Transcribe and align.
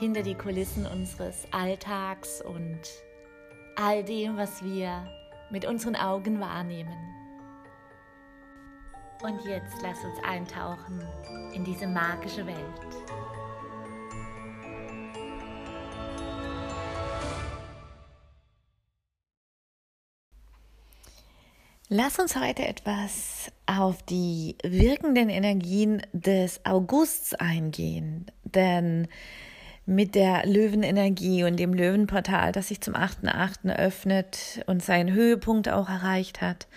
hinter 0.00 0.22
die 0.22 0.34
Kulissen 0.34 0.86
unseres 0.86 1.46
Alltags 1.50 2.40
und 2.40 2.80
all 3.76 4.02
dem, 4.02 4.38
was 4.38 4.64
wir 4.64 5.06
mit 5.50 5.66
unseren 5.66 5.94
Augen 5.94 6.40
wahrnehmen. 6.40 6.96
Und 9.22 9.44
jetzt 9.44 9.76
lass 9.82 10.02
uns 10.02 10.18
eintauchen 10.26 11.06
in 11.52 11.64
diese 11.64 11.86
magische 11.86 12.46
Welt. 12.46 12.56
Lass 21.90 22.18
uns 22.18 22.36
heute 22.36 22.66
etwas 22.66 23.52
auf 23.66 24.02
die 24.04 24.56
wirkenden 24.62 25.28
Energien 25.28 26.00
des 26.14 26.64
Augusts 26.64 27.34
eingehen, 27.34 28.30
denn 28.44 29.06
mit 29.90 30.14
der 30.14 30.46
Löwenenergie 30.46 31.42
und 31.42 31.56
dem 31.56 31.74
Löwenportal, 31.74 32.52
das 32.52 32.68
sich 32.68 32.80
zum 32.80 32.94
8.8. 32.94 33.76
öffnet 33.76 34.62
und 34.66 34.82
seinen 34.82 35.12
Höhepunkt 35.12 35.68
auch 35.68 35.88
erreicht 35.88 36.40
hat, 36.40 36.68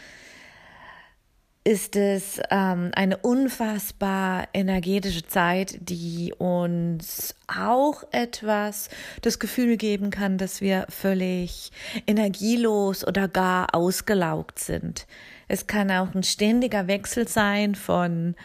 ist 1.64 1.96
es 1.96 2.42
ähm, 2.50 2.90
eine 2.94 3.18
unfassbar 3.18 4.48
energetische 4.54 5.26
Zeit, 5.26 5.78
die 5.80 6.34
uns 6.38 7.36
auch 7.48 8.04
etwas 8.12 8.90
das 9.22 9.40
Gefühl 9.40 9.78
geben 9.78 10.10
kann, 10.10 10.38
dass 10.38 10.60
wir 10.60 10.86
völlig 10.90 11.72
energielos 12.08 13.08
oder 13.08 13.28
gar 13.28 13.76
ausgelaugt 13.76 14.60
sind. 14.60 15.06
Es 15.48 15.68
kann 15.68 15.92
auch 15.92 16.14
ein 16.16 16.24
ständiger 16.24 16.88
Wechsel 16.88 17.28
sein 17.28 17.76
von 17.76 18.36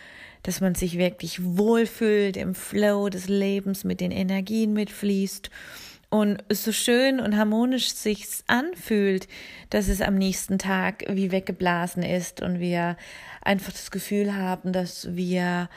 dass 0.42 0.60
man 0.60 0.74
sich 0.74 0.98
wirklich 0.98 1.44
wohlfühlt 1.44 2.36
im 2.36 2.54
Flow 2.54 3.08
des 3.08 3.28
Lebens 3.28 3.84
mit 3.84 4.00
den 4.00 4.10
Energien 4.10 4.72
mitfließt 4.72 5.50
und 6.10 6.42
so 6.48 6.72
schön 6.72 7.20
und 7.20 7.36
harmonisch 7.36 7.92
sich's 7.92 8.42
anfühlt, 8.46 9.28
dass 9.70 9.88
es 9.88 10.00
am 10.00 10.14
nächsten 10.14 10.58
Tag 10.58 11.04
wie 11.08 11.32
weggeblasen 11.32 12.02
ist 12.02 12.40
und 12.40 12.60
wir 12.60 12.96
einfach 13.42 13.72
das 13.72 13.90
Gefühl 13.90 14.34
haben, 14.34 14.72
dass 14.72 15.14
wir 15.14 15.68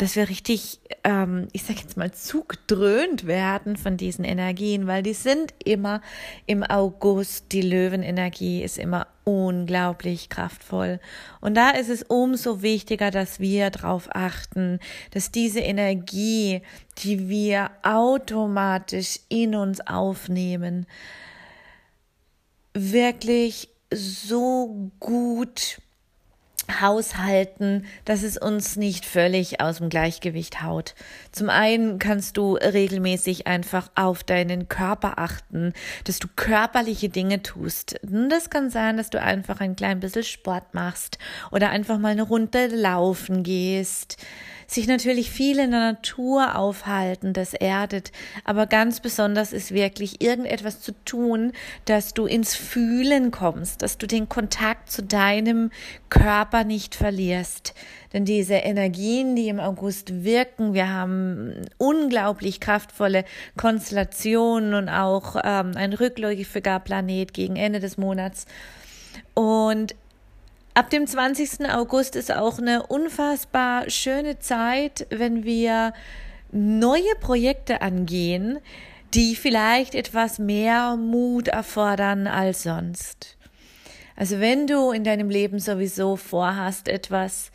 dass 0.00 0.16
wir 0.16 0.30
richtig, 0.30 0.80
ähm, 1.04 1.48
ich 1.52 1.62
sag 1.62 1.76
jetzt 1.78 1.98
mal, 1.98 2.10
zugedröhnt 2.10 3.26
werden 3.26 3.76
von 3.76 3.98
diesen 3.98 4.24
Energien, 4.24 4.86
weil 4.86 5.02
die 5.02 5.12
sind 5.12 5.52
immer 5.62 6.00
im 6.46 6.62
August, 6.62 7.52
die 7.52 7.60
Löwenenergie 7.60 8.62
ist 8.62 8.78
immer 8.78 9.08
unglaublich 9.24 10.30
kraftvoll. 10.30 11.00
Und 11.42 11.54
da 11.54 11.70
ist 11.70 11.90
es 11.90 12.02
umso 12.02 12.62
wichtiger, 12.62 13.10
dass 13.10 13.40
wir 13.40 13.68
darauf 13.68 14.08
achten, 14.10 14.80
dass 15.10 15.32
diese 15.32 15.60
Energie, 15.60 16.62
die 16.98 17.28
wir 17.28 17.70
automatisch 17.82 19.20
in 19.28 19.54
uns 19.54 19.86
aufnehmen, 19.86 20.86
wirklich 22.72 23.68
so 23.92 24.90
gut 24.98 25.82
haushalten, 26.70 27.86
dass 28.04 28.22
es 28.22 28.36
uns 28.36 28.76
nicht 28.76 29.04
völlig 29.06 29.60
aus 29.60 29.78
dem 29.78 29.88
Gleichgewicht 29.88 30.62
haut. 30.62 30.94
Zum 31.32 31.50
einen 31.50 31.98
kannst 31.98 32.36
du 32.36 32.54
regelmäßig 32.54 33.46
einfach 33.46 33.90
auf 33.94 34.22
deinen 34.22 34.68
Körper 34.68 35.18
achten, 35.18 35.72
dass 36.04 36.18
du 36.18 36.28
körperliche 36.36 37.08
Dinge 37.08 37.42
tust. 37.42 37.96
Das 38.02 38.50
kann 38.50 38.70
sein, 38.70 38.96
dass 38.96 39.10
du 39.10 39.20
einfach 39.20 39.60
ein 39.60 39.76
klein 39.76 40.00
bisschen 40.00 40.24
Sport 40.24 40.74
machst 40.74 41.18
oder 41.50 41.70
einfach 41.70 41.98
mal 41.98 42.12
eine 42.12 42.22
Runde 42.22 42.66
laufen 42.66 43.42
gehst 43.42 44.16
sich 44.70 44.86
natürlich 44.86 45.30
viel 45.30 45.58
in 45.58 45.72
der 45.72 45.80
Natur 45.80 46.56
aufhalten, 46.56 47.32
das 47.32 47.54
erdet, 47.54 48.12
aber 48.44 48.66
ganz 48.66 49.00
besonders 49.00 49.52
ist 49.52 49.72
wirklich 49.72 50.22
irgendetwas 50.22 50.80
zu 50.80 50.92
tun, 51.04 51.52
dass 51.86 52.14
du 52.14 52.26
ins 52.26 52.54
Fühlen 52.54 53.32
kommst, 53.32 53.82
dass 53.82 53.98
du 53.98 54.06
den 54.06 54.28
Kontakt 54.28 54.90
zu 54.90 55.02
deinem 55.02 55.70
Körper 56.08 56.59
nicht 56.64 56.94
verlierst. 56.94 57.74
Denn 58.12 58.24
diese 58.24 58.54
Energien, 58.54 59.36
die 59.36 59.48
im 59.48 59.60
August 59.60 60.24
wirken, 60.24 60.74
wir 60.74 60.88
haben 60.92 61.66
unglaublich 61.78 62.60
kraftvolle 62.60 63.24
Konstellationen 63.56 64.74
und 64.74 64.88
auch 64.88 65.36
ähm, 65.42 65.72
ein 65.76 65.92
rückläufiger 65.92 66.80
Planet 66.80 67.32
gegen 67.34 67.56
Ende 67.56 67.80
des 67.80 67.98
Monats. 67.98 68.46
Und 69.34 69.94
Ab 70.72 70.88
dem 70.88 71.04
20. 71.04 71.68
August 71.68 72.14
ist 72.14 72.32
auch 72.32 72.58
eine 72.58 72.86
unfassbar 72.86 73.90
schöne 73.90 74.38
Zeit, 74.38 75.04
wenn 75.10 75.42
wir 75.42 75.92
neue 76.52 77.14
Projekte 77.20 77.82
angehen, 77.82 78.60
die 79.12 79.34
vielleicht 79.34 79.96
etwas 79.96 80.38
mehr 80.38 80.96
Mut 80.96 81.48
erfordern 81.48 82.28
als 82.28 82.62
sonst. 82.62 83.36
Also 84.16 84.40
wenn 84.40 84.66
du 84.66 84.90
in 84.90 85.04
deinem 85.04 85.30
Leben 85.30 85.58
sowieso 85.58 86.16
vorhast, 86.16 86.88
etwas 86.88 87.50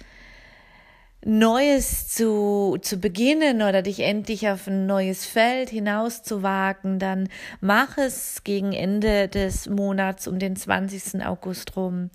Neues 1.27 2.07
zu, 2.07 2.77
zu 2.81 2.97
beginnen 2.97 3.63
oder 3.63 3.81
dich 3.81 4.01
endlich 4.01 4.47
auf 4.47 4.67
ein 4.67 4.85
neues 4.85 5.25
Feld 5.25 5.69
hinauszuwagen, 5.69 6.99
dann 6.99 7.29
mach 7.61 7.97
es 7.97 8.43
gegen 8.43 8.73
Ende 8.73 9.27
des 9.27 9.67
Monats 9.67 10.27
um 10.27 10.37
den 10.37 10.55
20. 10.55 11.25
August 11.25 11.75
rum. 11.75 12.11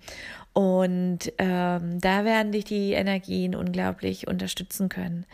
Und 0.53 1.31
ähm, 1.37 1.99
da 1.99 2.23
werden 2.23 2.53
dich 2.53 2.63
die 2.63 2.93
Energien 2.93 3.53
unglaublich 3.53 4.27
unterstützen 4.27 4.87
können. 4.87 5.25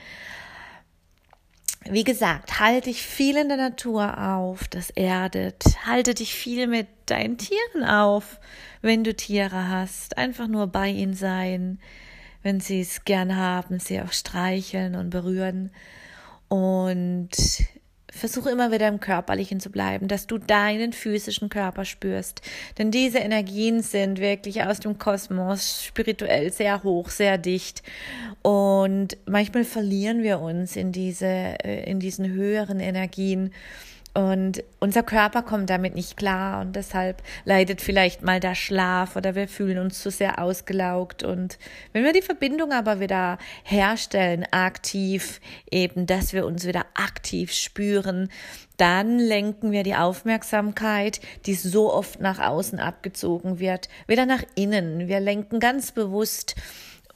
Wie 1.89 2.03
gesagt, 2.03 2.59
halte 2.59 2.89
dich 2.89 3.01
viel 3.01 3.37
in 3.37 3.47
der 3.47 3.57
Natur 3.57 4.17
auf, 4.17 4.67
das 4.67 4.89
erdet. 4.89 5.63
Halte 5.85 6.13
dich 6.13 6.33
viel 6.33 6.67
mit 6.67 6.87
deinen 7.05 7.37
Tieren 7.37 7.83
auf, 7.85 8.39
wenn 8.81 9.03
du 9.03 9.13
Tiere 9.13 9.69
hast. 9.69 10.17
Einfach 10.17 10.47
nur 10.47 10.67
bei 10.67 10.89
ihnen 10.89 11.13
sein, 11.13 11.79
wenn 12.43 12.59
sie 12.59 12.81
es 12.81 13.05
gern 13.05 13.35
haben, 13.35 13.79
sie 13.79 14.01
auch 14.01 14.11
streicheln 14.11 14.95
und 14.95 15.09
berühren. 15.09 15.71
Und 16.49 17.29
Versuche 18.17 18.49
immer 18.49 18.71
wieder 18.71 18.87
im 18.87 18.99
Körperlichen 18.99 19.59
zu 19.59 19.69
bleiben, 19.69 20.07
dass 20.07 20.27
du 20.27 20.37
deinen 20.37 20.93
physischen 20.93 21.49
Körper 21.49 21.85
spürst. 21.85 22.41
Denn 22.77 22.91
diese 22.91 23.19
Energien 23.19 23.81
sind 23.81 24.19
wirklich 24.19 24.63
aus 24.63 24.79
dem 24.79 24.97
Kosmos 24.97 25.83
spirituell 25.83 26.51
sehr 26.51 26.83
hoch, 26.83 27.09
sehr 27.09 27.37
dicht. 27.37 27.83
Und 28.41 29.17
manchmal 29.25 29.63
verlieren 29.63 30.23
wir 30.23 30.39
uns 30.39 30.75
in 30.75 30.91
diese, 30.91 31.25
äh, 31.25 31.89
in 31.89 31.99
diesen 31.99 32.29
höheren 32.29 32.79
Energien. 32.79 33.51
Und 34.17 34.63
unser 34.79 35.03
Körper 35.03 35.43
kommt 35.43 35.69
damit 35.69 35.93
nicht 35.93 36.17
klar 36.17 36.61
und 36.61 36.75
deshalb 36.75 37.21
leidet 37.45 37.81
vielleicht 37.81 38.23
mal 38.23 38.39
der 38.39 38.55
Schlaf 38.55 39.15
oder 39.15 39.35
wir 39.35 39.47
fühlen 39.47 39.77
uns 39.77 40.01
zu 40.01 40.09
sehr 40.09 40.41
ausgelaugt. 40.41 41.21
Und 41.21 41.59
wenn 41.93 42.03
wir 42.03 42.13
die 42.13 42.23
Verbindung 42.23 42.71
aber 42.71 42.99
wieder 42.99 43.37
herstellen, 43.61 44.43
aktiv 44.49 45.39
eben, 45.69 46.07
dass 46.07 46.33
wir 46.33 46.47
uns 46.47 46.65
wieder 46.65 46.87
aktiv 46.95 47.53
spüren, 47.53 48.29
dann 48.77 49.19
lenken 49.19 49.71
wir 49.71 49.83
die 49.83 49.95
Aufmerksamkeit, 49.95 51.21
die 51.45 51.53
so 51.53 51.93
oft 51.93 52.19
nach 52.19 52.39
außen 52.39 52.79
abgezogen 52.79 53.59
wird, 53.59 53.87
wieder 54.07 54.25
nach 54.25 54.41
innen. 54.55 55.07
Wir 55.07 55.19
lenken 55.19 55.59
ganz 55.59 55.91
bewusst 55.91 56.55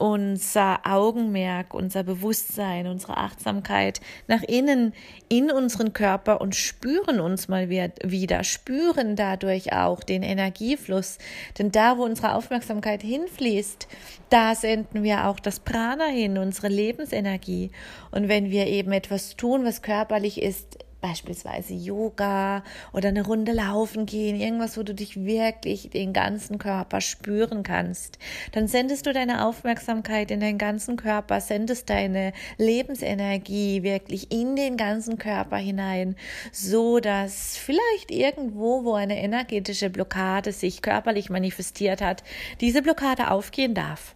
unser 0.02 0.80
Augenmerk, 0.84 1.74
unser 1.74 2.02
Bewusstsein, 2.02 2.88
unsere 2.88 3.18
Achtsamkeit 3.18 4.00
nach 4.26 4.42
innen 4.42 4.94
in 5.28 5.48
unseren 5.48 5.92
Körper 5.92 6.40
und 6.40 6.56
spüren 6.56 7.20
uns 7.20 7.46
mal 7.46 7.70
wieder, 7.70 8.42
spüren 8.42 9.14
dadurch 9.14 9.72
auch 9.72 10.02
den 10.02 10.24
Energiefluss. 10.24 11.18
Denn 11.56 11.70
da, 11.70 11.98
wo 11.98 12.02
unsere 12.02 12.34
Aufmerksamkeit 12.34 13.00
hinfließt, 13.02 13.86
da 14.28 14.56
senden 14.56 15.04
wir 15.04 15.28
auch 15.28 15.38
das 15.38 15.60
Prana 15.60 16.06
hin, 16.06 16.36
unsere 16.36 16.66
Lebensenergie. 16.66 17.70
Und 18.10 18.26
wenn 18.26 18.50
wir 18.50 18.66
eben 18.66 18.90
etwas 18.90 19.36
tun, 19.36 19.64
was 19.64 19.82
körperlich 19.82 20.42
ist, 20.42 20.78
beispielsweise 21.02 21.74
Yoga 21.74 22.62
oder 22.94 23.08
eine 23.10 23.26
Runde 23.26 23.52
laufen 23.52 24.06
gehen, 24.06 24.40
irgendwas, 24.40 24.78
wo 24.78 24.82
du 24.82 24.94
dich 24.94 25.22
wirklich 25.22 25.90
den 25.90 26.14
ganzen 26.14 26.58
Körper 26.58 27.02
spüren 27.02 27.62
kannst, 27.62 28.18
dann 28.52 28.68
sendest 28.68 29.04
du 29.04 29.12
deine 29.12 29.44
Aufmerksamkeit 29.44 30.30
in 30.30 30.40
den 30.40 30.56
ganzen 30.56 30.96
Körper, 30.96 31.42
sendest 31.42 31.90
deine 31.90 32.32
Lebensenergie 32.56 33.82
wirklich 33.82 34.32
in 34.32 34.56
den 34.56 34.78
ganzen 34.78 35.18
Körper 35.18 35.56
hinein, 35.56 36.16
so 36.52 37.00
dass 37.00 37.58
vielleicht 37.58 38.10
irgendwo, 38.10 38.84
wo 38.84 38.94
eine 38.94 39.20
energetische 39.20 39.90
Blockade 39.90 40.52
sich 40.52 40.80
körperlich 40.80 41.28
manifestiert 41.28 42.00
hat, 42.00 42.22
diese 42.60 42.80
Blockade 42.80 43.30
aufgehen 43.30 43.74
darf. 43.74 44.14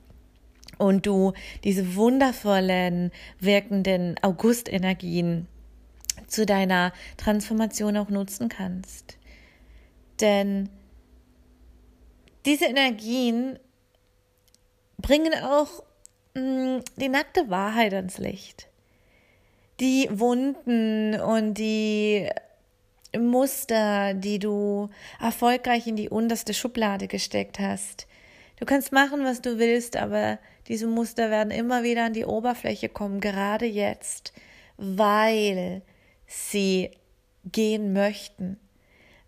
Und 0.79 1.07
du 1.07 1.33
diese 1.65 1.97
wundervollen 1.97 3.11
wirkenden 3.41 4.17
Augustenergien 4.23 5.49
zu 6.27 6.47
deiner 6.47 6.93
Transformation 7.17 7.97
auch 7.97 8.09
nutzen 8.09 8.49
kannst. 8.49 9.19
Denn 10.21 10.69
diese 12.45 12.67
Energien 12.67 13.59
bringen 14.99 15.35
auch 15.43 15.83
mh, 16.35 16.79
mm, 16.79 16.83
die 16.97 17.09
nackte 17.09 17.51
Wahrheit 17.51 17.93
ans 17.93 18.19
Licht. 18.19 18.69
Die 19.81 20.09
Wunden 20.11 21.21
und 21.21 21.55
die 21.55 22.29
Muster, 23.17 24.15
die 24.15 24.39
du 24.39 24.89
erfolgreich 25.21 25.87
in 25.87 25.97
die 25.97 26.09
unterste 26.09 26.55
Schublade 26.55 27.09
gesteckt 27.09 27.59
hast. 27.59 28.07
Du 28.59 28.65
kannst 28.65 28.93
machen, 28.93 29.25
was 29.25 29.43
du 29.43 29.59
willst, 29.59 29.97
aber 29.97 30.39
diese 30.69 30.87
Muster 30.87 31.31
werden 31.31 31.51
immer 31.51 31.83
wieder 31.83 32.07
an 32.07 32.15
die 32.15 32.25
Oberfläche 32.25 32.89
kommen, 32.89 33.21
gerade 33.21 33.67
jetzt, 33.67 34.33
weil 34.79 35.83
sie 36.27 36.91
gehen 37.45 37.93
möchten, 37.93 38.59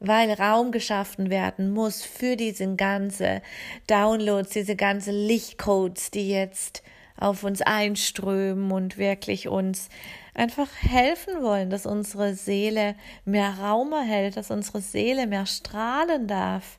weil 0.00 0.32
Raum 0.32 0.72
geschaffen 0.72 1.30
werden 1.30 1.70
muss 1.70 2.02
für 2.02 2.36
diese 2.36 2.74
ganze 2.76 3.42
Downloads, 3.86 4.50
diese 4.50 4.76
ganze 4.76 5.10
Lichtcodes, 5.10 6.10
die 6.10 6.28
jetzt 6.28 6.82
auf 7.16 7.42
uns 7.42 7.62
einströmen 7.62 8.70
und 8.70 8.96
wirklich 8.96 9.48
uns 9.48 9.88
einfach 10.34 10.68
helfen 10.80 11.42
wollen, 11.42 11.68
dass 11.68 11.84
unsere 11.84 12.34
Seele 12.34 12.94
mehr 13.24 13.54
Raum 13.58 13.92
erhält, 13.92 14.36
dass 14.36 14.52
unsere 14.52 14.80
Seele 14.80 15.26
mehr 15.26 15.46
strahlen 15.46 16.28
darf. 16.28 16.78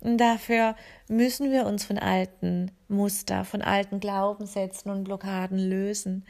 Und 0.00 0.18
dafür 0.18 0.76
müssen 1.08 1.50
wir 1.50 1.66
uns 1.66 1.86
von 1.86 1.98
alten 1.98 2.70
Muster, 2.88 3.44
von 3.44 3.62
alten 3.62 3.98
Glaubenssätzen 3.98 4.90
und 4.90 5.04
Blockaden 5.04 5.58
lösen. 5.58 6.24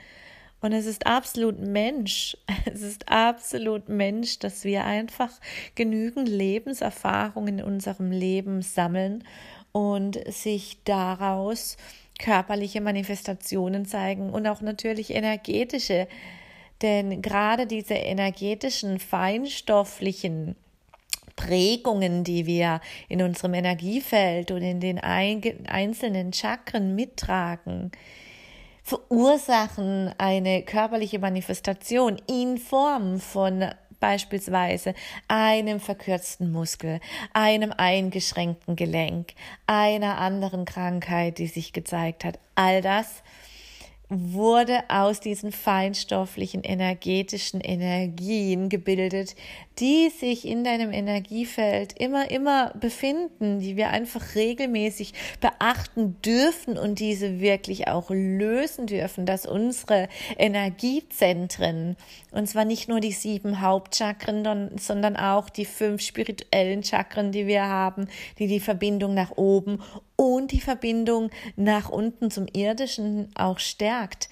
Und 0.61 0.73
es 0.73 0.87
ist 0.87 1.07
absolut 1.07 1.59
Mensch, 1.61 2.37
es 2.73 2.83
ist 2.83 3.09
absolut 3.09 3.89
Mensch, 3.89 4.39
dass 4.39 4.65
wir 4.65 4.85
einfach 4.85 5.31
genügend 5.75 6.29
Lebenserfahrung 6.29 7.49
in 7.49 7.63
unserem 7.63 8.11
Leben 8.11 8.63
sammeln 8.63 9.25
und 9.73 10.19
sich 10.33 10.79
daraus 10.85 11.77
körperliche 12.19 12.81
Manifestationen 12.81 13.87
zeigen 13.87 14.31
und 14.31 14.47
auch 14.47 14.61
natürlich 14.61 15.15
energetische. 15.15 16.09
Denn 16.83 17.23
gerade 17.23 17.67
diese 17.67 17.95
energetischen, 17.95 18.99
feinstofflichen 18.99 20.57
Prägungen, 21.37 22.25
die 22.25 22.47
wir 22.47 22.81
in 23.09 23.23
unserem 23.23 23.55
Energiefeld 23.55 24.51
und 24.51 24.63
in 24.63 24.81
den 24.81 24.99
einzelnen 24.99 26.33
Chakren 26.33 26.97
mittragen, 26.97 27.93
verursachen 28.89 30.15
eine 30.17 30.63
körperliche 30.63 31.19
Manifestation 31.19 32.17
in 32.27 32.57
Form 32.57 33.21
von 33.21 33.67
beispielsweise 34.01 34.95
einem 35.27 35.79
verkürzten 35.79 36.51
Muskel, 36.51 37.01
einem 37.35 37.71
eingeschränkten 37.77 38.77
Gelenk, 38.77 39.35
einer 39.67 40.17
anderen 40.17 40.65
Krankheit, 40.65 41.37
die 41.37 41.49
sich 41.49 41.75
gezeigt 41.75 42.25
hat. 42.25 42.39
All 42.55 42.81
das 42.81 43.23
wurde 44.11 44.85
aus 44.89 45.21
diesen 45.21 45.53
feinstofflichen, 45.53 46.65
energetischen 46.65 47.61
Energien 47.61 48.69
gebildet, 48.69 49.35
die 49.79 50.09
sich 50.09 50.47
in 50.47 50.65
deinem 50.65 50.93
Energiefeld 50.93 51.93
immer, 51.99 52.31
immer 52.31 52.73
befinden, 52.81 53.61
die 53.61 53.77
wir 53.77 53.91
einfach 53.91 54.35
regelmäßig 54.35 55.13
beachten 55.41 56.17
dürfen 56.23 56.79
und 56.79 56.99
diese 56.99 57.41
wirklich 57.41 57.87
auch 57.87 58.11
lösen 58.11 58.87
dürfen, 58.87 59.27
dass 59.27 59.47
unsere 59.47 60.09
Energiezentren, 60.37 61.97
und 62.33 62.49
zwar 62.49 62.65
nicht 62.65 62.89
nur 62.89 63.01
die 63.01 63.13
sieben 63.13 63.61
Hauptchakren, 63.61 64.71
sondern 64.79 65.17
auch 65.17 65.51
die 65.51 65.67
fünf 65.67 66.01
spirituellen 66.03 66.83
Chakren, 66.83 67.31
die 67.31 67.47
wir 67.47 67.65
haben, 67.65 68.09
die 68.39 68.47
die 68.47 68.61
Verbindung 68.61 69.15
nach 69.15 69.37
oben 69.37 69.81
und 70.17 70.51
die 70.51 70.61
Verbindung 70.61 71.31
nach 71.55 71.91
unten 71.91 72.33
zum 72.33 72.47
Irdischen 72.53 73.31
auch 73.37 73.61
stärkt 73.99 74.29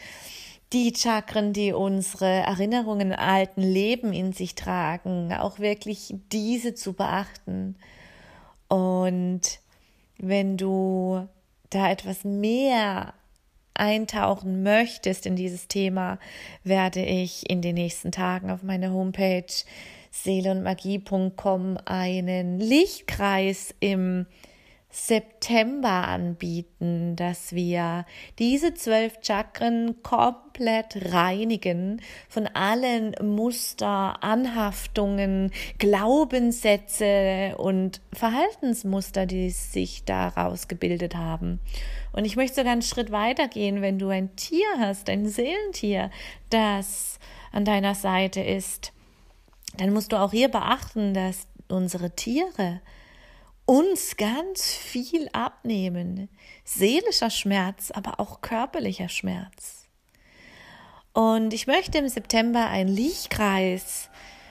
die 0.73 0.93
Chakren, 0.95 1.53
die 1.53 1.73
unsere 1.73 2.27
Erinnerungen 2.27 3.13
alten 3.13 3.63
Leben 3.63 4.13
in 4.13 4.33
sich 4.33 4.55
tragen, 4.55 5.33
auch 5.33 5.59
wirklich 5.59 6.15
diese 6.33 6.75
zu 6.75 6.93
beachten. 6.93 7.77
Und 8.69 9.43
wenn 10.19 10.57
du 10.57 11.29
da 11.71 11.91
etwas 11.91 12.25
mehr 12.25 13.15
eintauchen 13.75 14.63
möchtest 14.63 15.27
in 15.27 15.37
dieses 15.37 15.69
Thema, 15.69 16.19
werde 16.65 17.05
ich 17.05 17.49
in 17.49 17.63
den 17.63 17.75
nächsten 17.75 18.11
Tagen 18.11 18.51
auf 18.51 18.63
meiner 18.63 18.93
Homepage 18.93 19.47
seelenmagie.com 20.11 21.79
einen 21.85 22.59
Lichtkreis 22.59 23.75
im 23.79 24.27
September 24.97 26.09
anbieten, 26.09 27.17
dass 27.17 27.55
wir 27.55 28.07
diese 28.39 28.73
zwölf 28.73 29.19
Chakren 29.21 30.03
komplett 30.03 31.13
reinigen 31.13 32.01
von 32.31 32.47
allen 32.47 33.15
Muster, 33.23 34.25
Anhaftungen, 34.25 35.53
Glaubenssätze 35.79 37.57
und 37.59 38.01
Verhaltensmuster, 38.15 39.27
die 39.27 39.51
sich 39.51 40.05
daraus 40.07 40.67
gebildet 40.67 41.15
haben. 41.15 41.61
Und 42.13 42.25
ich 42.25 42.37
möchte 42.37 42.57
sogar 42.57 42.73
einen 42.73 42.81
Schritt 42.81 43.13
weiter 43.13 43.49
gehen, 43.49 43.83
wenn 43.83 43.99
du 43.99 44.09
ein 44.09 44.35
Tier 44.37 44.67
hast, 44.79 45.11
ein 45.11 45.29
Seelentier, 45.29 46.11
das 46.49 47.19
an 47.53 47.67
deiner 47.67 47.95
Seite 47.95 48.41
ist, 48.41 48.95
dann 49.77 49.93
musst 49.93 50.13
du 50.13 50.17
auch 50.17 50.33
hier 50.33 50.49
beachten, 50.49 51.13
dass 51.13 51.47
unsere 51.69 52.13
Tiere 52.13 52.81
uns 53.67 54.17
ganz 54.17 54.73
viel 54.73 55.29
abnehmen. 55.33 56.29
Seelischer 56.65 57.31
Schmerz, 57.31 57.91
aber 57.91 58.21
auch 58.21 58.41
körperlicher 58.41 59.09
Schmerz. 59.09 59.87
Und 61.13 61.53
ich 61.53 61.67
möchte 61.67 61.99
im 61.99 62.09
September 62.09 62.69
einen 62.69 62.89
Lichtkreis 62.89 64.09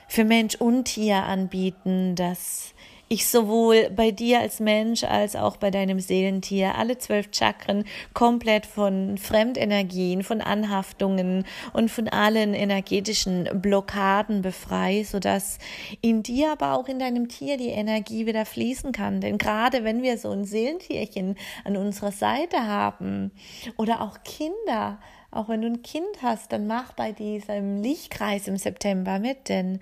für 0.08 0.24
Mensch 0.24 0.56
und 0.56 0.84
Tier 0.84 1.24
anbieten, 1.24 2.14
das 2.14 2.74
ich 3.08 3.28
sowohl 3.28 3.90
bei 3.90 4.10
dir 4.10 4.40
als 4.40 4.58
Mensch 4.58 5.04
als 5.04 5.36
auch 5.36 5.56
bei 5.56 5.70
deinem 5.70 6.00
Seelentier 6.00 6.74
alle 6.74 6.98
zwölf 6.98 7.28
Chakren 7.32 7.84
komplett 8.14 8.66
von 8.66 9.16
Fremdenergien, 9.16 10.24
von 10.24 10.40
Anhaftungen 10.40 11.44
und 11.72 11.90
von 11.90 12.08
allen 12.08 12.52
energetischen 12.52 13.48
Blockaden 13.60 14.42
befrei, 14.42 15.04
sodass 15.04 15.58
in 16.00 16.22
dir, 16.24 16.52
aber 16.52 16.72
auch 16.72 16.88
in 16.88 16.98
deinem 16.98 17.28
Tier 17.28 17.56
die 17.56 17.68
Energie 17.68 18.26
wieder 18.26 18.44
fließen 18.44 18.90
kann. 18.90 19.20
Denn 19.20 19.38
gerade 19.38 19.84
wenn 19.84 20.02
wir 20.02 20.18
so 20.18 20.30
ein 20.30 20.44
Seelentierchen 20.44 21.36
an 21.64 21.76
unserer 21.76 22.12
Seite 22.12 22.66
haben 22.66 23.30
oder 23.76 24.00
auch 24.00 24.18
Kinder, 24.24 24.98
auch 25.36 25.48
wenn 25.48 25.62
du 25.62 25.68
ein 25.68 25.82
Kind 25.82 26.22
hast, 26.22 26.52
dann 26.52 26.66
mach 26.66 26.92
bei 26.92 27.12
diesem 27.12 27.82
Lichtkreis 27.82 28.48
im 28.48 28.56
September 28.56 29.18
mit, 29.18 29.48
denn 29.48 29.80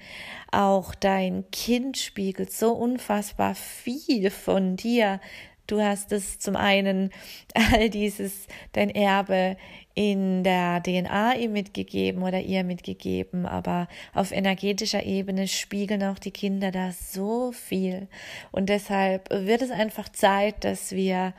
auch 0.51 0.95
dein 0.95 1.45
Kind 1.51 1.97
spiegelt 1.97 2.53
so 2.53 2.73
unfassbar 2.73 3.55
viel 3.55 4.31
von 4.31 4.77
dir. 4.77 5.21
Du 5.67 5.81
hast 5.81 6.13
es 6.13 6.39
zum 6.39 6.57
einen 6.57 7.11
all 7.55 7.89
dieses, 7.89 8.47
dein 8.73 8.91
Erbe 8.91 9.57
in 9.95 10.43
der 10.43 10.83
DNA 10.83 11.37
ihm 11.37 11.53
mitgegeben 11.53 12.23
oder 12.23 12.41
ihr 12.41 12.65
mitgegeben, 12.65 13.47
aber 13.47 13.87
auf 14.13 14.33
energetischer 14.33 15.05
Ebene 15.05 15.47
spiegeln 15.47 16.03
auch 16.03 16.19
die 16.19 16.33
Kinder 16.33 16.73
da 16.73 16.91
so 16.91 17.53
viel. 17.53 18.09
Und 18.51 18.69
deshalb 18.69 19.31
wird 19.31 19.63
es 19.63 19.71
einfach 19.71 20.09
Zeit, 20.09 20.65
dass 20.65 20.93
wir 20.93 21.33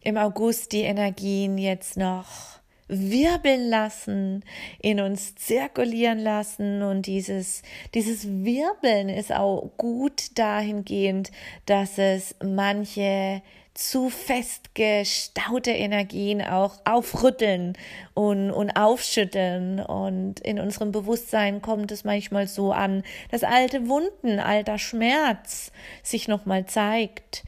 im 0.00 0.18
August 0.18 0.72
die 0.72 0.82
Energien 0.82 1.56
jetzt 1.56 1.96
noch 1.96 2.58
wirbeln 2.88 3.68
lassen, 3.68 4.44
in 4.80 5.00
uns 5.00 5.34
zirkulieren 5.36 6.18
lassen 6.18 6.82
und 6.82 7.06
dieses, 7.06 7.62
dieses 7.94 8.26
Wirbeln 8.26 9.08
ist 9.08 9.32
auch 9.32 9.70
gut 9.76 10.38
dahingehend, 10.38 11.30
dass 11.66 11.98
es 11.98 12.34
manche 12.42 13.42
zu 13.74 14.08
fest 14.08 14.74
gestaute 14.74 15.72
Energien 15.72 16.40
auch 16.40 16.78
aufrütteln 16.84 17.76
und, 18.14 18.52
und 18.52 18.76
aufschütteln. 18.76 19.80
Und 19.80 20.38
in 20.40 20.60
unserem 20.60 20.92
Bewusstsein 20.92 21.60
kommt 21.60 21.90
es 21.90 22.04
manchmal 22.04 22.46
so 22.46 22.72
an, 22.72 23.02
dass 23.30 23.42
alte 23.42 23.88
Wunden, 23.88 24.38
alter 24.38 24.78
Schmerz 24.78 25.72
sich 26.04 26.28
nochmal 26.28 26.66
zeigt. 26.66 27.42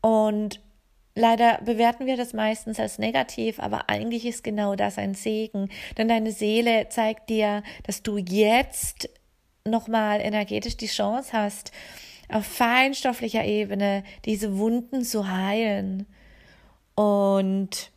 Und 0.00 0.60
Leider 1.18 1.58
bewerten 1.64 2.06
wir 2.06 2.16
das 2.16 2.32
meistens 2.32 2.78
als 2.78 3.00
negativ, 3.00 3.58
aber 3.58 3.90
eigentlich 3.90 4.24
ist 4.24 4.44
genau 4.44 4.76
das 4.76 4.98
ein 4.98 5.14
Segen, 5.14 5.68
denn 5.96 6.06
deine 6.06 6.30
Seele 6.30 6.90
zeigt 6.90 7.28
dir, 7.28 7.64
dass 7.82 8.04
du 8.04 8.18
jetzt 8.18 9.10
nochmal 9.64 10.20
energetisch 10.20 10.76
die 10.76 10.86
Chance 10.86 11.32
hast, 11.32 11.72
auf 12.28 12.46
feinstofflicher 12.46 13.44
Ebene 13.44 14.04
diese 14.26 14.58
Wunden 14.58 15.02
zu 15.02 15.28
heilen. 15.28 16.06
Und 16.94 17.90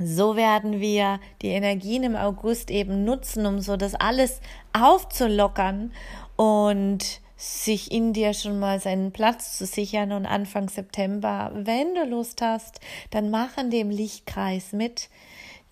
so 0.00 0.34
werden 0.34 0.80
wir 0.80 1.20
die 1.40 1.50
Energien 1.50 2.02
im 2.02 2.16
August 2.16 2.72
eben 2.72 3.04
nutzen, 3.04 3.46
um 3.46 3.60
so 3.60 3.76
das 3.76 3.94
alles 3.94 4.40
aufzulockern 4.72 5.92
und 6.34 7.21
sich 7.42 7.90
in 7.90 8.12
dir 8.12 8.34
schon 8.34 8.60
mal 8.60 8.78
seinen 8.78 9.10
Platz 9.10 9.58
zu 9.58 9.66
sichern 9.66 10.12
und 10.12 10.26
Anfang 10.26 10.68
September, 10.68 11.50
wenn 11.54 11.92
du 11.96 12.04
Lust 12.04 12.40
hast, 12.40 12.78
dann 13.10 13.30
mach 13.30 13.56
an 13.56 13.68
dem 13.68 13.90
Lichtkreis 13.90 14.72
mit, 14.72 15.08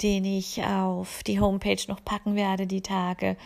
den 0.03 0.25
ich 0.25 0.65
auf 0.65 1.23
die 1.23 1.39
Homepage 1.39 1.81
noch 1.87 2.05
packen 2.05 2.35
werde, 2.35 2.67
die 2.67 2.81
Tage. 2.81 3.37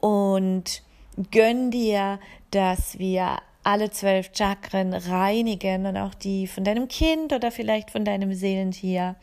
Und 0.00 0.82
gönn 1.30 1.70
dir, 1.70 2.18
dass 2.50 2.98
wir 2.98 3.36
alle 3.62 3.90
zwölf 3.90 4.30
Chakren 4.32 4.94
reinigen 4.94 5.84
und 5.84 5.98
auch 5.98 6.14
die 6.14 6.46
von 6.46 6.64
deinem 6.64 6.88
Kind 6.88 7.34
oder 7.34 7.50
vielleicht 7.50 7.90
von 7.90 8.06
deinem 8.06 8.32
Seelentier 8.32 9.16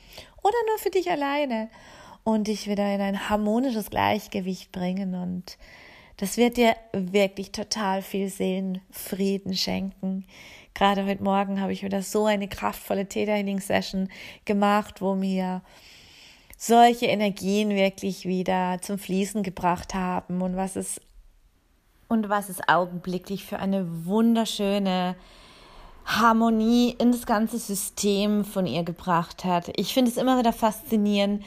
oder 0.44 0.58
nur 0.68 0.78
für 0.78 0.92
dich 0.92 1.10
alleine. 1.10 1.70
Und 2.24 2.48
dich 2.48 2.70
wieder 2.70 2.94
in 2.94 3.02
ein 3.02 3.30
harmonisches 3.30 3.90
Gleichgewicht 3.90 4.72
bringen 4.72 5.16
und 5.16 5.58
das 6.18 6.38
wird 6.38 6.58
dir 6.58 6.76
wirklich 6.92 7.52
total 7.52 8.02
viel 8.02 8.30
Seelenfrieden 8.30 9.56
schenken. 9.56 10.26
Gerade 10.74 11.06
heute 11.06 11.24
Morgen 11.24 11.62
habe 11.62 11.74
ich 11.74 11.84
wieder 11.84 12.02
so 12.02 12.26
eine 12.26 12.48
kraftvolle 12.48 13.08
Theta 13.08 13.34
Healing 13.34 13.60
Session 13.60 14.10
gemacht, 14.46 15.02
wo 15.02 15.16
mir 15.16 15.62
solche 16.58 17.08
Energien 17.08 17.70
wirklich 17.72 18.26
wieder 18.26 18.80
zum 18.82 18.98
Fließen 18.98 19.44
gebracht 19.44 19.94
haben 19.94 20.42
und 20.42 20.56
was 20.56 20.76
es 20.76 21.02
und 22.08 22.30
was 22.30 22.50
es 22.50 22.68
augenblicklich 22.68 23.44
für 23.44 23.60
eine 23.60 24.06
wunderschöne 24.06 25.16
Harmonie 26.06 26.96
in 27.00 27.12
das 27.12 27.26
ganze 27.26 27.58
System 27.58 28.46
von 28.46 28.68
ihr 28.68 28.84
gebracht 28.84 29.46
hat. 29.46 29.72
Ich 29.78 29.94
finde 29.94 30.12
es 30.12 30.18
immer 30.18 30.38
wieder 30.38 30.54
faszinierend 30.54 31.44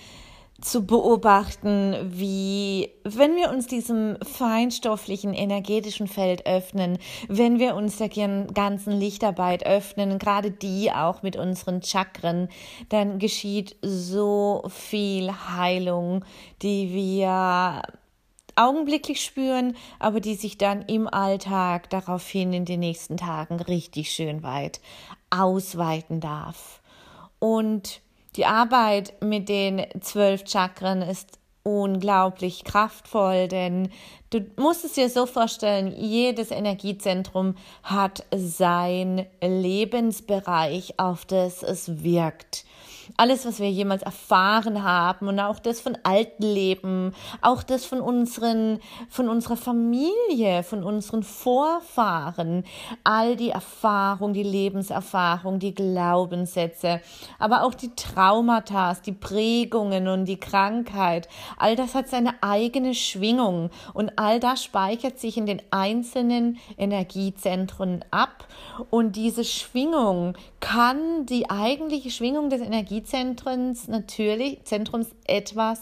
zu 0.60 0.86
beobachten, 0.86 1.94
wie, 2.04 2.90
wenn 3.04 3.36
wir 3.36 3.50
uns 3.50 3.66
diesem 3.66 4.16
feinstofflichen, 4.22 5.34
energetischen 5.34 6.06
Feld 6.06 6.46
öffnen, 6.46 6.98
wenn 7.28 7.58
wir 7.58 7.74
uns 7.74 7.98
der 7.98 8.08
ganzen 8.08 8.98
Lichtarbeit 8.98 9.66
öffnen, 9.66 10.18
gerade 10.18 10.50
die 10.50 10.90
auch 10.90 11.22
mit 11.22 11.36
unseren 11.36 11.82
Chakren, 11.82 12.48
dann 12.88 13.18
geschieht 13.18 13.76
so 13.82 14.64
viel 14.68 15.30
Heilung, 15.30 16.24
die 16.62 16.92
wir 16.92 17.82
augenblicklich 18.56 19.22
spüren, 19.22 19.76
aber 19.98 20.20
die 20.20 20.34
sich 20.34 20.56
dann 20.56 20.82
im 20.82 21.06
Alltag 21.06 21.90
daraufhin 21.90 22.54
in 22.54 22.64
den 22.64 22.80
nächsten 22.80 23.18
Tagen 23.18 23.60
richtig 23.60 24.10
schön 24.10 24.42
weit 24.42 24.80
ausweiten 25.28 26.20
darf. 26.20 26.80
Und 27.38 28.00
die 28.36 28.46
Arbeit 28.46 29.14
mit 29.20 29.48
den 29.48 29.86
zwölf 30.00 30.44
Chakren 30.46 31.02
ist 31.02 31.38
unglaublich 31.62 32.62
kraftvoll, 32.62 33.48
denn 33.48 33.90
du 34.30 34.40
musst 34.56 34.84
es 34.84 34.92
dir 34.92 35.10
so 35.10 35.26
vorstellen, 35.26 35.92
jedes 35.96 36.52
Energiezentrum 36.52 37.56
hat 37.82 38.24
sein 38.34 39.26
Lebensbereich, 39.40 40.94
auf 40.98 41.24
das 41.24 41.64
es 41.64 42.04
wirkt 42.04 42.64
alles, 43.16 43.46
was 43.46 43.60
wir 43.60 43.70
jemals 43.70 44.02
erfahren 44.02 44.82
haben 44.82 45.28
und 45.28 45.40
auch 45.40 45.58
das 45.58 45.80
von 45.80 45.96
alten 46.02 46.42
Leben, 46.42 47.14
auch 47.40 47.62
das 47.62 47.84
von 47.84 48.00
unseren, 48.00 48.80
von 49.08 49.28
unserer 49.28 49.56
Familie, 49.56 50.62
von 50.62 50.84
unseren 50.84 51.22
Vorfahren, 51.22 52.64
all 53.04 53.36
die 53.36 53.50
Erfahrung, 53.50 54.32
die 54.32 54.42
Lebenserfahrung, 54.42 55.58
die 55.58 55.74
Glaubenssätze, 55.74 57.00
aber 57.38 57.64
auch 57.64 57.74
die 57.74 57.94
Traumata, 57.94 58.94
die 58.94 59.12
Prägungen 59.12 60.08
und 60.08 60.26
die 60.26 60.40
Krankheit, 60.40 61.28
all 61.58 61.76
das 61.76 61.94
hat 61.94 62.08
seine 62.08 62.42
eigene 62.42 62.94
Schwingung 62.94 63.70
und 63.94 64.12
all 64.16 64.40
das 64.40 64.62
speichert 64.62 65.18
sich 65.18 65.36
in 65.36 65.46
den 65.46 65.62
einzelnen 65.70 66.58
Energiezentren 66.76 68.04
ab. 68.10 68.46
Und 68.90 69.16
diese 69.16 69.44
Schwingung 69.44 70.34
kann 70.60 71.26
die 71.26 71.48
eigentliche 71.50 72.10
Schwingung 72.10 72.50
des 72.50 72.60
Energiezentrums 72.96 73.88
natürlich 73.88 74.64
Zentrums 74.64 75.08
etwas 75.26 75.80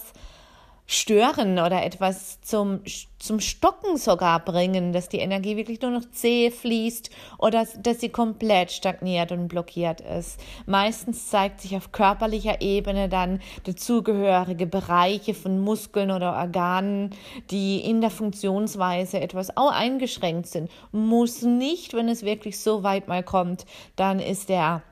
stören 0.87 1.53
oder 1.57 1.83
etwas 1.83 2.41
zum, 2.41 2.81
zum 3.17 3.39
Stocken 3.39 3.97
sogar 3.97 4.43
bringen, 4.43 4.93
dass 4.93 5.09
die 5.09 5.17
Energie 5.17 5.57
wirklich 5.57 5.81
nur 5.81 5.89
noch 5.91 6.11
zäh 6.11 6.51
fließt 6.51 7.09
oder 7.39 7.65
dass 7.79 8.01
sie 8.01 8.09
komplett 8.09 8.71
stagniert 8.71 9.31
und 9.31 9.47
blockiert 9.47 10.01
ist. 10.01 10.39
Meistens 10.67 11.29
zeigt 11.29 11.61
sich 11.61 11.75
auf 11.75 11.91
körperlicher 11.91 12.61
Ebene 12.61 13.09
dann 13.09 13.39
dazugehörige 13.63 14.67
Bereiche 14.67 15.33
von 15.33 15.59
Muskeln 15.59 16.11
oder 16.11 16.35
Organen, 16.35 17.15
die 17.49 17.79
in 17.79 18.01
der 18.01 18.11
Funktionsweise 18.11 19.19
etwas 19.21 19.57
auch 19.57 19.71
eingeschränkt 19.71 20.47
sind. 20.47 20.69
Muss 20.91 21.41
nicht, 21.41 21.93
wenn 21.93 22.09
es 22.09 22.23
wirklich 22.23 22.59
so 22.59 22.83
weit 22.83 23.07
mal 23.07 23.23
kommt, 23.23 23.65
dann 23.95 24.19
ist 24.19 24.49
der 24.49 24.83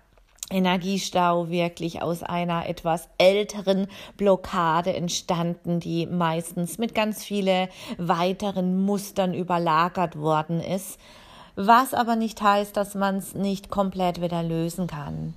Energiestau 0.54 1.50
wirklich 1.50 2.02
aus 2.02 2.24
einer 2.24 2.70
etwas 2.70 3.10
älteren 3.18 3.88
Blockade 4.18 4.94
entstanden, 4.94 5.80
die 5.80 6.06
meistens 6.06 6.78
mit 6.78 6.94
ganz 6.94 7.24
viele 7.24 7.70
weiteren 7.98 8.82
Mustern 8.82 9.34
überlagert 9.34 10.18
worden 10.18 10.62
ist, 10.62 11.00
was 11.56 11.94
aber 11.94 12.16
nicht 12.16 12.42
heißt, 12.42 12.78
dass 12.78 12.96
man 12.96 13.18
es 13.18 13.34
nicht 13.34 13.70
komplett 13.70 14.22
wieder 14.22 14.44
lösen 14.44 14.88
kann. 14.88 15.34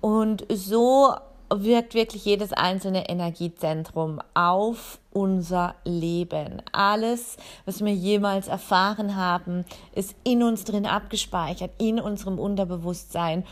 Und 0.00 0.44
so 0.52 1.14
wirkt 1.50 1.94
wirklich 1.94 2.24
jedes 2.24 2.52
einzelne 2.52 3.08
Energiezentrum 3.08 4.20
auf 4.34 4.98
unser 5.12 5.74
Leben. 5.84 6.62
Alles, 6.72 7.36
was 7.64 7.84
wir 7.84 7.94
jemals 7.94 8.48
erfahren 8.48 9.16
haben, 9.16 9.64
ist 9.94 10.14
in 10.24 10.42
uns 10.42 10.64
drin 10.64 10.86
abgespeichert, 10.86 11.70
in 11.78 12.00
unserem 12.00 12.38
Unterbewusstsein 12.38 13.44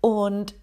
und 0.00 0.54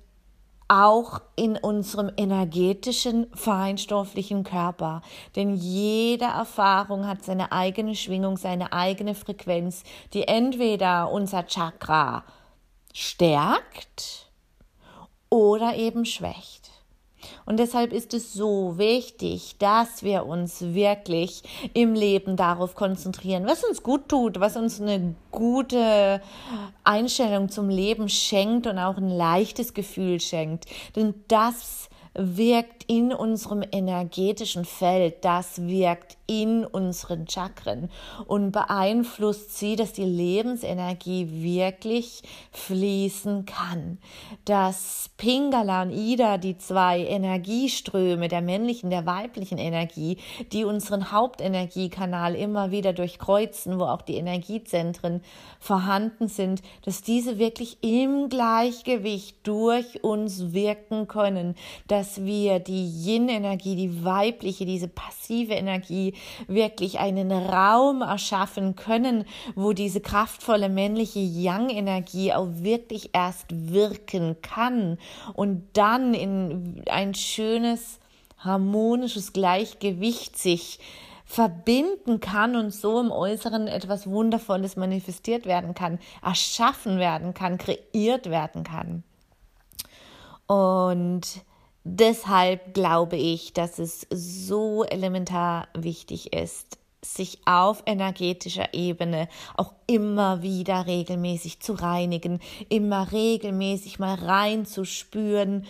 auch 0.68 1.22
in 1.36 1.58
unserem 1.58 2.12
energetischen, 2.18 3.28
feinstofflichen 3.36 4.44
Körper. 4.44 5.02
Denn 5.36 5.56
jede 5.56 6.26
Erfahrung 6.26 7.08
hat 7.08 7.24
seine 7.24 7.52
eigene 7.52 7.96
Schwingung, 7.96 8.38
seine 8.38 8.74
eigene 8.74 9.14
Frequenz, 9.14 9.84
die 10.14 10.28
entweder 10.28 11.12
unser 11.12 11.46
Chakra 11.46 12.24
stärkt 12.94 14.32
oder 15.30 15.76
eben 15.76 16.06
schwächt. 16.06 16.63
Und 17.46 17.58
deshalb 17.60 17.94
ist 17.94 18.14
es 18.14 18.34
so 18.34 18.78
wichtig, 18.78 19.56
dass 19.60 20.04
wir 20.04 20.26
uns 20.26 20.62
wirklich 20.62 21.44
im 21.74 21.94
Leben 21.94 22.36
darauf 22.36 22.76
konzentrieren, 22.76 23.46
was 23.46 23.64
uns 23.64 23.84
gut 23.84 24.10
tut, 24.10 24.40
was 24.40 24.56
uns 24.58 24.82
eine 24.82 25.16
gute 25.32 26.22
Einstellung 26.84 27.50
zum 27.50 27.70
Leben 27.70 28.10
schenkt 28.10 28.68
und 28.68 28.78
auch 28.78 28.98
ein 28.98 29.10
leichtes 29.10 29.74
Gefühl 29.74 30.20
schenkt. 30.20 30.66
Denn 30.96 31.14
das 31.28 31.90
wirkt 32.16 32.84
in 32.88 33.12
unserem 33.12 33.64
energetischen 33.72 34.66
Feld, 34.66 35.26
das 35.26 35.68
wirkt 35.68 36.18
in 36.28 36.66
unseren 36.66 37.28
Chakren 37.28 37.90
und 38.28 38.52
beeinflusst 38.52 39.58
sie, 39.58 39.76
dass 39.76 39.94
die 39.94 40.04
Lebensenergie 40.04 41.28
wirklich 41.44 42.24
fließen 42.52 43.46
kann. 43.46 43.98
Dass 44.46 45.10
Pingala 45.18 45.84
und 45.84 45.92
Ida, 45.92 46.38
die 46.38 46.58
zwei 46.58 47.00
Energieströme 47.00 48.28
der 48.28 48.42
männlichen, 48.42 48.90
der 48.90 49.06
weiblichen 49.06 49.58
Energie, 49.58 50.18
die 50.52 50.66
unseren 50.66 51.12
Hauptenergiekanal 51.12 52.36
immer 52.36 52.72
wieder 52.72 52.94
durchkreuzen, 52.94 53.80
wo 53.80 53.86
auch 53.86 54.02
die 54.02 54.16
Energiezentren 54.16 55.22
vorhanden 55.60 56.28
sind, 56.28 56.62
dass 56.84 57.02
diese 57.02 57.40
wirklich 57.40 57.78
im 57.82 58.30
Gleichgewicht 58.30 59.38
durch 59.44 60.04
uns 60.04 60.54
wirken 60.54 61.08
können, 61.08 61.56
dass 61.88 62.03
dass 62.04 62.26
wir 62.26 62.60
die 62.60 62.86
Yin-Energie, 62.86 63.78
die 63.78 64.04
weibliche, 64.04 64.66
diese 64.66 64.90
passive 64.90 65.54
Energie 65.54 66.14
wirklich 66.48 67.00
einen 67.00 67.32
Raum 67.32 68.02
erschaffen 68.02 68.76
können, 68.76 69.24
wo 69.56 69.72
diese 69.72 70.02
kraftvolle 70.02 70.68
männliche 70.68 71.20
Yang-Energie 71.20 72.34
auch 72.34 72.50
wirklich 72.56 73.12
erst 73.14 73.46
wirken 73.52 74.36
kann 74.42 74.98
und 75.34 75.64
dann 75.72 76.14
in 76.14 76.84
ein 76.90 77.14
schönes, 77.14 78.02
harmonisches 78.38 79.32
Gleichgewicht 79.32 80.38
sich 80.38 80.80
verbinden 81.24 82.20
kann 82.20 82.58
und 82.58 82.72
so 82.72 83.00
im 83.00 83.12
Äußeren 83.12 83.68
etwas 83.68 84.08
Wundervolles 84.08 84.76
manifestiert 84.76 85.46
werden 85.46 85.74
kann, 85.74 86.00
erschaffen 86.22 87.00
werden 87.00 87.34
kann, 87.34 87.58
kreiert 87.58 88.30
werden 88.30 88.66
kann. 88.66 89.06
Und 90.48 91.46
deshalb 91.84 92.74
glaube 92.74 93.18
ich, 93.18 93.54
dass 93.54 93.80
es 93.80 94.08
so 94.10 94.84
elementar 94.84 95.68
wichtig 95.74 96.34
ist, 96.34 96.78
sich 97.04 97.40
auf 97.46 97.84
energetischer 97.86 98.74
Ebene 98.74 99.28
auch 99.56 99.74
immer 99.88 100.42
wieder 100.42 100.88
regelmäßig 100.88 101.60
zu 101.60 101.74
reinigen, 101.74 102.40
immer 102.70 103.12
regelmäßig 103.12 104.00
mal 104.00 104.16
reinzuspüren, 104.16 105.66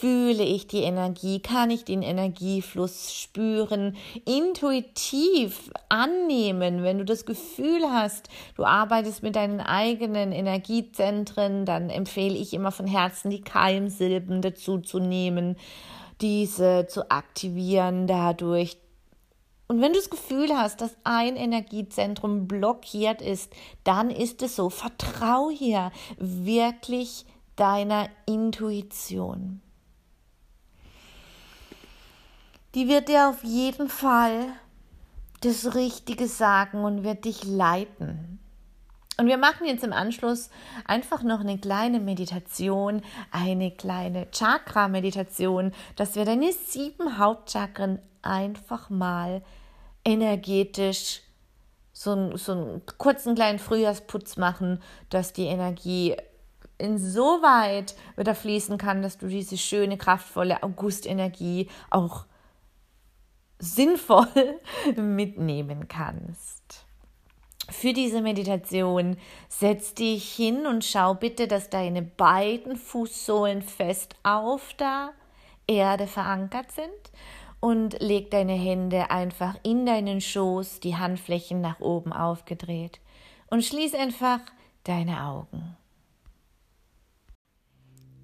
fühle 0.00 0.44
ich 0.44 0.66
die 0.66 0.82
Energie, 0.82 1.40
kann 1.40 1.70
ich 1.70 1.84
den 1.84 2.02
Energiefluss 2.02 3.14
spüren, 3.14 3.96
intuitiv 4.24 5.70
annehmen, 5.88 6.82
wenn 6.82 6.98
du 6.98 7.04
das 7.04 7.24
Gefühl 7.24 7.82
hast, 7.90 8.28
du 8.56 8.64
arbeitest 8.64 9.22
mit 9.22 9.36
deinen 9.36 9.60
eigenen 9.60 10.32
Energiezentren, 10.32 11.64
dann 11.64 11.88
empfehle 11.88 12.36
ich 12.36 12.52
immer 12.52 12.72
von 12.72 12.86
Herzen 12.86 13.30
die 13.30 13.40
Keimsilben 13.40 14.42
dazu 14.42 14.78
zu 14.78 14.98
nehmen, 14.98 15.56
diese 16.20 16.86
zu 16.88 17.10
aktivieren, 17.10 18.06
dadurch 18.06 18.78
und 19.68 19.80
wenn 19.80 19.92
du 19.92 19.98
das 19.98 20.10
Gefühl 20.10 20.56
hast, 20.56 20.80
dass 20.80 20.96
ein 21.02 21.36
Energiezentrum 21.36 22.46
blockiert 22.46 23.20
ist, 23.20 23.52
dann 23.82 24.10
ist 24.10 24.42
es 24.42 24.54
so. 24.56 24.70
Vertrau 24.70 25.50
hier 25.50 25.90
wirklich 26.18 27.26
deiner 27.56 28.08
Intuition. 28.26 29.60
Die 32.74 32.88
wird 32.88 33.08
dir 33.08 33.28
auf 33.28 33.42
jeden 33.42 33.88
Fall 33.88 34.52
das 35.40 35.74
Richtige 35.74 36.28
sagen 36.28 36.84
und 36.84 37.02
wird 37.02 37.24
dich 37.24 37.44
leiten. 37.44 38.38
Und 39.18 39.28
wir 39.28 39.38
machen 39.38 39.66
jetzt 39.66 39.82
im 39.82 39.94
Anschluss 39.94 40.50
einfach 40.84 41.22
noch 41.22 41.40
eine 41.40 41.58
kleine 41.58 42.00
Meditation, 42.00 43.00
eine 43.30 43.70
kleine 43.70 44.30
Chakra-Meditation, 44.30 45.72
dass 45.96 46.16
wir 46.16 46.26
deine 46.26 46.52
sieben 46.52 47.18
Hauptchakren 47.18 47.98
einfach 48.26 48.90
mal 48.90 49.42
energetisch 50.04 51.22
so, 51.92 52.36
so 52.36 52.52
einen 52.52 52.82
kurzen 52.98 53.34
kleinen 53.34 53.58
Frühjahrsputz 53.58 54.36
machen, 54.36 54.82
dass 55.08 55.32
die 55.32 55.46
Energie 55.46 56.14
insoweit 56.78 57.94
wieder 58.16 58.34
fließen 58.34 58.76
kann, 58.76 59.00
dass 59.00 59.16
du 59.16 59.28
diese 59.28 59.56
schöne, 59.56 59.96
kraftvolle 59.96 60.62
Augustenergie 60.62 61.68
auch 61.90 62.26
sinnvoll 63.58 64.28
mitnehmen 64.96 65.88
kannst. 65.88 66.84
Für 67.70 67.92
diese 67.92 68.20
Meditation 68.20 69.16
setz 69.48 69.94
dich 69.94 70.32
hin 70.32 70.66
und 70.66 70.84
schau 70.84 71.14
bitte, 71.14 71.48
dass 71.48 71.70
deine 71.70 72.02
beiden 72.02 72.76
Fußsohlen 72.76 73.62
fest 73.62 74.14
auf 74.22 74.74
der 74.74 75.12
Erde 75.66 76.06
verankert 76.06 76.70
sind 76.70 77.10
und 77.60 78.00
leg 78.00 78.30
deine 78.30 78.54
Hände 78.54 79.10
einfach 79.10 79.56
in 79.62 79.86
deinen 79.86 80.20
Schoß, 80.20 80.80
die 80.80 80.96
Handflächen 80.96 81.60
nach 81.60 81.80
oben 81.80 82.12
aufgedreht 82.12 83.00
und 83.48 83.64
schließ 83.64 83.94
einfach 83.94 84.40
deine 84.84 85.24
Augen. 85.24 85.76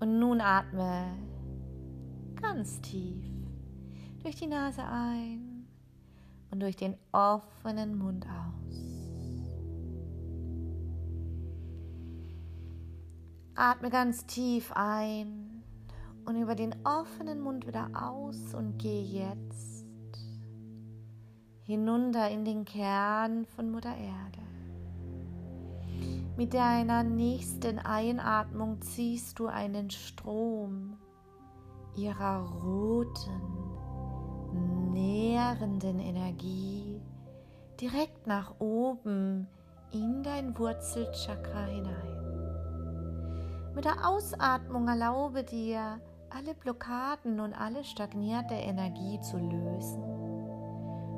Und 0.00 0.18
nun 0.18 0.40
atme 0.40 1.16
ganz 2.40 2.80
tief 2.80 3.24
durch 4.22 4.36
die 4.36 4.46
Nase 4.46 4.82
ein 4.84 5.66
und 6.50 6.60
durch 6.60 6.76
den 6.76 6.96
offenen 7.12 7.96
Mund 7.96 8.26
aus. 8.26 8.62
Atme 13.54 13.90
ganz 13.90 14.26
tief 14.26 14.72
ein 14.74 15.51
und 16.24 16.36
über 16.36 16.54
den 16.54 16.74
offenen 16.84 17.40
Mund 17.40 17.66
wieder 17.66 17.90
aus 17.94 18.54
und 18.54 18.78
geh 18.78 19.02
jetzt 19.02 19.84
hinunter 21.64 22.28
in 22.30 22.44
den 22.44 22.64
Kern 22.64 23.46
von 23.46 23.70
Mutter 23.70 23.96
Erde. 23.96 24.40
Mit 26.36 26.54
deiner 26.54 27.02
nächsten 27.02 27.78
Einatmung 27.78 28.80
ziehst 28.80 29.38
du 29.38 29.46
einen 29.46 29.90
Strom 29.90 30.96
ihrer 31.94 32.46
roten, 32.64 33.40
nährenden 34.92 36.00
Energie 36.00 37.00
direkt 37.80 38.26
nach 38.26 38.54
oben 38.60 39.46
in 39.92 40.22
dein 40.22 40.58
Wurzelchakra 40.58 41.64
hinein. 41.66 42.22
Mit 43.74 43.84
der 43.84 44.08
Ausatmung 44.08 44.88
erlaube 44.88 45.44
dir, 45.44 46.00
alle 46.34 46.54
Blockaden 46.54 47.40
und 47.40 47.52
alle 47.52 47.84
stagnierte 47.84 48.54
Energie 48.54 49.20
zu 49.20 49.36
lösen. 49.36 50.02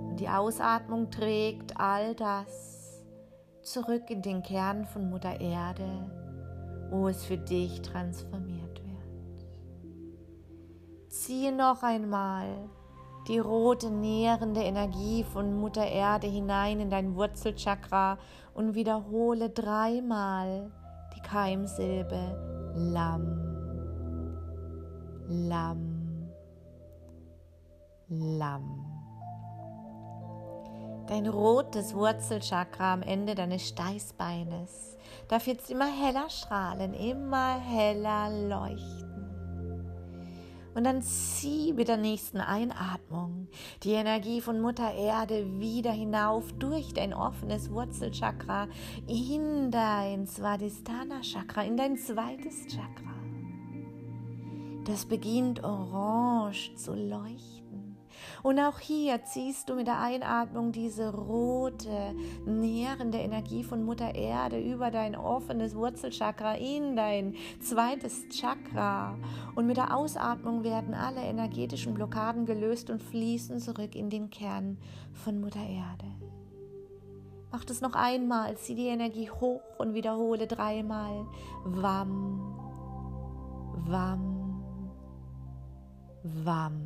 Und 0.08 0.16
die 0.18 0.28
Ausatmung 0.28 1.10
trägt 1.10 1.78
all 1.78 2.14
das 2.14 3.02
zurück 3.62 4.10
in 4.10 4.22
den 4.22 4.42
Kern 4.42 4.84
von 4.84 5.08
Mutter 5.10 5.40
Erde, 5.40 6.10
wo 6.90 7.08
es 7.08 7.24
für 7.24 7.38
dich 7.38 7.80
transformiert 7.82 8.82
wird. 8.84 9.46
Ziehe 11.08 11.52
noch 11.54 11.82
einmal 11.82 12.68
die 13.28 13.38
rote 13.38 13.90
nährende 13.90 14.62
Energie 14.62 15.24
von 15.24 15.58
Mutter 15.58 15.86
Erde 15.86 16.26
hinein 16.26 16.80
in 16.80 16.90
dein 16.90 17.14
Wurzelchakra 17.14 18.18
und 18.52 18.74
wiederhole 18.74 19.48
dreimal 19.48 20.70
die 21.16 21.22
Keimsilbe 21.22 22.72
Lam, 22.74 23.53
Lam, 25.28 26.28
Lam. 28.08 28.84
Dein 31.06 31.26
rotes 31.26 31.94
Wurzelchakra 31.94 32.92
am 32.92 33.02
Ende 33.02 33.34
deines 33.34 33.68
Steißbeines 33.68 34.98
darf 35.28 35.46
jetzt 35.46 35.70
immer 35.70 35.86
heller 35.86 36.28
strahlen, 36.28 36.92
immer 36.92 37.58
heller 37.58 38.30
leuchten. 38.48 39.14
Und 40.74 40.84
dann 40.84 41.00
zieh 41.02 41.72
mit 41.72 41.88
der 41.88 41.96
nächsten 41.96 42.38
Einatmung 42.40 43.48
die 43.82 43.92
Energie 43.92 44.40
von 44.40 44.60
Mutter 44.60 44.92
Erde 44.92 45.58
wieder 45.60 45.92
hinauf 45.92 46.52
durch 46.58 46.92
dein 46.92 47.14
offenes 47.14 47.70
Wurzelchakra 47.70 48.68
in 49.06 49.70
dein 49.70 50.26
Svadhisthana 50.26 51.20
Chakra, 51.22 51.62
in 51.62 51.76
dein 51.76 51.96
zweites 51.96 52.66
Chakra. 52.66 53.13
Das 54.84 55.06
beginnt 55.06 55.64
orange 55.64 56.74
zu 56.76 56.94
leuchten. 56.94 57.96
Und 58.42 58.58
auch 58.58 58.78
hier 58.78 59.24
ziehst 59.24 59.68
du 59.68 59.74
mit 59.74 59.86
der 59.86 60.00
Einatmung 60.00 60.72
diese 60.72 61.14
rote, 61.14 62.14
nährende 62.44 63.18
Energie 63.18 63.62
von 63.62 63.82
Mutter 63.84 64.14
Erde 64.14 64.60
über 64.60 64.90
dein 64.90 65.16
offenes 65.16 65.74
Wurzelchakra 65.74 66.54
in 66.54 66.96
dein 66.96 67.34
zweites 67.60 68.28
Chakra. 68.28 69.16
Und 69.54 69.66
mit 69.66 69.78
der 69.78 69.96
Ausatmung 69.96 70.62
werden 70.64 70.92
alle 70.92 71.22
energetischen 71.22 71.94
Blockaden 71.94 72.44
gelöst 72.44 72.90
und 72.90 73.02
fließen 73.02 73.60
zurück 73.60 73.94
in 73.94 74.10
den 74.10 74.28
Kern 74.28 74.76
von 75.12 75.40
Mutter 75.40 75.60
Erde. 75.60 76.06
Mach 77.50 77.64
das 77.64 77.80
noch 77.80 77.94
einmal, 77.94 78.56
zieh 78.58 78.74
die 78.74 78.88
Energie 78.88 79.30
hoch 79.30 79.62
und 79.78 79.94
wiederhole 79.94 80.46
dreimal. 80.46 81.24
Wam, 81.64 82.58
wam, 83.86 84.33
wam. 86.24 86.80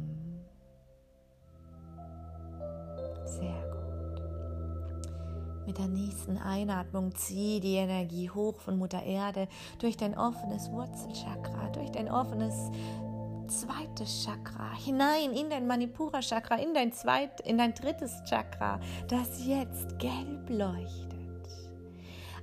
Sehr 3.25 3.63
gut. 3.71 3.79
Mit 5.67 5.79
der 5.79 5.89
nächsten 5.89 6.39
Einatmung 6.39 7.15
zieh 7.15 7.61
die 7.61 7.77
Energie 7.77 8.31
hoch 8.31 8.59
von 8.59 8.79
Mutter 8.79 9.03
Erde 9.03 9.49
durch 9.79 9.97
dein 9.97 10.17
offenes 10.17 10.71
Wurzelchakra, 10.71 11.71
durch 11.71 11.91
dein 11.91 12.11
offenes 12.11 12.71
zweites 13.49 14.25
Chakra, 14.25 14.75
hinein 14.75 15.33
in 15.33 15.51
dein 15.51 15.67
Manipura 15.67 16.21
Chakra, 16.21 16.57
in 16.57 16.75
dein 16.75 16.93
zweit, 16.93 17.41
in 17.41 17.59
dein 17.59 17.75
drittes 17.75 18.23
Chakra, 18.25 18.81
das 19.09 19.47
jetzt 19.47 19.99
gelb 19.99 20.49
leuchtet. 20.49 21.08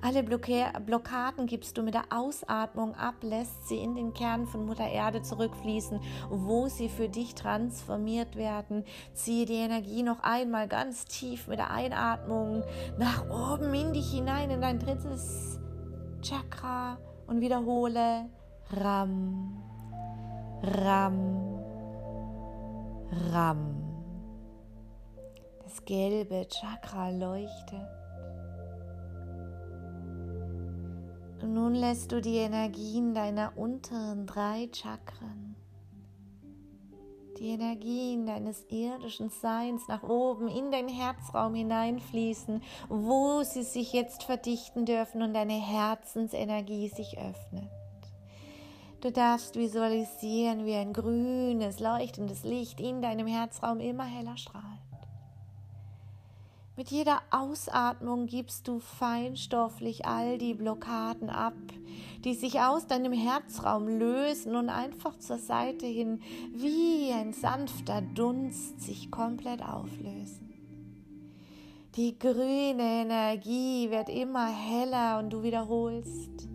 Alle 0.01 0.23
Blockaden 0.23 1.47
gibst 1.47 1.77
du 1.77 1.83
mit 1.83 1.93
der 1.93 2.05
Ausatmung 2.09 2.95
ab, 2.95 3.15
lässt 3.21 3.67
sie 3.67 3.77
in 3.77 3.95
den 3.95 4.13
Kern 4.13 4.45
von 4.45 4.65
Mutter 4.65 4.87
Erde 4.87 5.21
zurückfließen, 5.21 5.99
wo 6.29 6.67
sie 6.67 6.89
für 6.89 7.09
dich 7.09 7.35
transformiert 7.35 8.35
werden. 8.35 8.83
Ziehe 9.13 9.45
die 9.45 9.55
Energie 9.55 10.03
noch 10.03 10.21
einmal 10.21 10.67
ganz 10.67 11.05
tief 11.05 11.47
mit 11.47 11.59
der 11.59 11.71
Einatmung 11.71 12.63
nach 12.97 13.25
oben 13.29 13.73
in 13.73 13.93
dich 13.93 14.11
hinein, 14.11 14.49
in 14.49 14.61
dein 14.61 14.79
drittes 14.79 15.59
Chakra 16.21 16.97
und 17.27 17.41
wiederhole 17.41 18.29
Ram, 18.71 19.63
Ram, 20.61 21.59
Ram. 23.31 23.81
Das 25.63 25.83
gelbe 25.85 26.47
Chakra 26.47 27.09
leuchtet. 27.09 28.04
Und 31.45 31.53
nun 31.53 31.75
lässt 31.75 32.11
du 32.11 32.21
die 32.21 32.37
Energien 32.37 33.13
deiner 33.13 33.55
unteren 33.55 34.25
drei 34.25 34.67
Chakren, 34.73 35.55
die 37.37 37.49
Energien 37.49 38.25
deines 38.25 38.65
irdischen 38.71 39.29
Seins 39.29 39.87
nach 39.87 40.01
oben 40.01 40.47
in 40.47 40.71
deinen 40.71 40.89
Herzraum 40.89 41.53
hineinfließen, 41.53 42.63
wo 42.89 43.43
sie 43.43 43.61
sich 43.61 43.93
jetzt 43.93 44.23
verdichten 44.23 44.85
dürfen 44.85 45.21
und 45.21 45.35
deine 45.35 45.53
Herzensenergie 45.53 46.89
sich 46.89 47.15
öffnet. 47.19 47.69
Du 49.01 49.11
darfst 49.11 49.55
visualisieren, 49.55 50.65
wie 50.65 50.73
ein 50.73 50.93
grünes, 50.93 51.79
leuchtendes 51.79 52.43
Licht 52.43 52.81
in 52.81 53.03
deinem 53.03 53.27
Herzraum 53.27 53.79
immer 53.79 54.05
heller 54.05 54.37
strahlt. 54.37 54.94
Mit 56.77 56.91
jeder 56.91 57.21
Ausatmung 57.31 58.25
gibst 58.25 58.67
du 58.67 58.79
feinstofflich 58.79 60.05
all 60.05 60.37
die 60.37 60.53
Blockaden 60.53 61.29
ab, 61.29 61.53
die 62.25 62.33
sich 62.33 62.59
aus 62.59 62.85
deinem 62.85 63.13
Herzraum 63.13 63.87
lösen 63.87 64.57
und 64.57 64.67
einfach 64.67 65.17
zur 65.17 65.37
Seite 65.37 65.85
hin 65.85 66.19
wie 66.53 67.13
ein 67.13 67.31
sanfter 67.31 68.01
Dunst 68.01 68.81
sich 68.81 69.09
komplett 69.09 69.63
auflösen. 69.63 70.53
Die 71.95 72.19
grüne 72.19 73.03
Energie 73.03 73.89
wird 73.89 74.09
immer 74.09 74.47
heller 74.47 75.19
und 75.19 75.29
du 75.29 75.43
wiederholst 75.43 76.49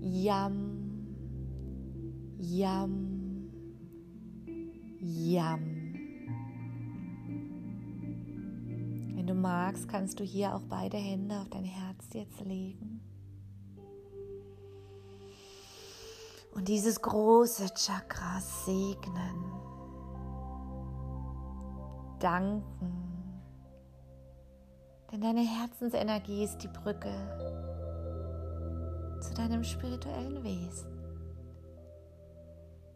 Yam, 0.00 1.16
Yam, 2.38 3.50
Yam. 5.00 5.79
Du 9.26 9.34
magst, 9.34 9.88
kannst 9.88 10.20
du 10.20 10.24
hier 10.24 10.54
auch 10.54 10.62
beide 10.68 10.96
Hände 10.96 11.40
auf 11.40 11.48
dein 11.48 11.64
Herz 11.64 12.04
jetzt 12.12 12.40
legen. 12.40 13.00
Und 16.52 16.68
dieses 16.68 17.00
große 17.00 17.68
Chakra 17.74 18.40
segnen, 18.40 19.44
danken. 22.18 23.10
Denn 25.10 25.20
deine 25.20 25.40
Herzensenergie 25.40 26.44
ist 26.44 26.58
die 26.58 26.68
Brücke 26.68 27.12
zu 29.20 29.34
deinem 29.34 29.64
spirituellen 29.64 30.42
Wesen, 30.44 30.90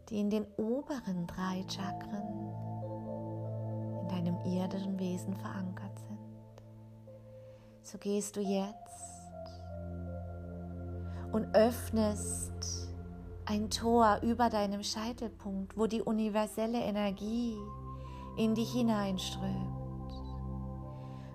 die 0.09 0.19
in 0.19 0.29
den 0.29 0.45
oberen 0.57 1.27
drei 1.27 1.65
Chakren 1.67 2.65
in 4.01 4.07
deinem 4.09 4.37
irdischen 4.45 4.99
Wesen 4.99 5.35
verankert 5.35 5.84
so 7.85 7.99
gehst 7.99 8.35
du 8.35 8.41
jetzt 8.41 9.21
und 11.31 11.53
öffnest 11.53 12.89
ein 13.45 13.69
Tor 13.69 14.19
über 14.23 14.49
deinem 14.49 14.81
Scheitelpunkt, 14.81 15.77
wo 15.77 15.85
die 15.85 16.01
universelle 16.01 16.79
Energie 16.79 17.55
in 18.37 18.55
dich 18.55 18.71
hineinströmt. 18.71 19.75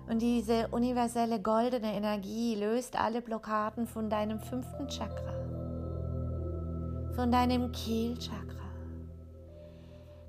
Und 0.09 0.21
diese 0.21 0.67
universelle 0.69 1.41
goldene 1.41 1.93
Energie 1.93 2.55
löst 2.55 2.99
alle 2.99 3.21
Blockaden 3.21 3.87
von 3.87 4.09
deinem 4.09 4.41
fünften 4.41 4.89
Chakra, 4.89 5.33
von 7.15 7.31
deinem 7.31 7.71
Kehlchakra. 7.71 8.57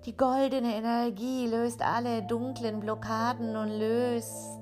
Die 0.05 0.17
goldene 0.17 0.77
Energie 0.77 1.49
löst 1.49 1.83
alle 1.83 2.23
dunklen 2.23 2.79
Blockaden 2.79 3.57
und 3.57 3.71
löst 3.71 4.62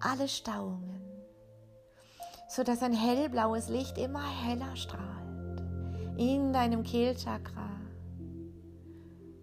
alle 0.00 0.28
Stauungen, 0.28 1.00
sodass 2.48 2.82
ein 2.82 2.92
hellblaues 2.92 3.68
Licht 3.68 3.98
immer 3.98 4.24
heller 4.24 4.76
strahlt 4.76 5.10
in 6.16 6.52
deinem 6.52 6.82
Kehlchakra. 6.82 7.68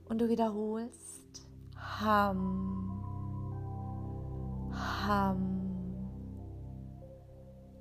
Und 0.09 0.19
du 0.19 0.29
wiederholst 0.29 1.47
Ham, 1.75 3.03
Ham, 4.71 6.09